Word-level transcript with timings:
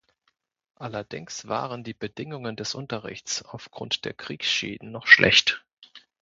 Allerdings 0.77 1.47
waren 1.47 1.83
die 1.83 1.93
Bedingungen 1.93 2.55
des 2.55 2.73
Unterrichts 2.73 3.43
aufgrund 3.43 4.03
der 4.03 4.13
Kriegsschäden 4.15 4.91
noch 4.91 5.05
schlecht. 5.05 5.63